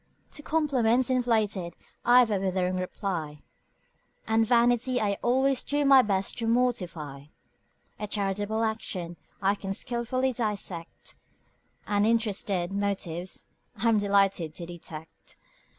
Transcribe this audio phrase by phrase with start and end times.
[0.31, 3.43] To compliments inflated I've a withering reply;
[4.27, 7.25] And vanity I always do my best to mortify;
[7.99, 11.17] A charitable action I can skilfully dissect:
[11.85, 13.45] And interested motives
[13.75, 15.35] I'm delighted to detect.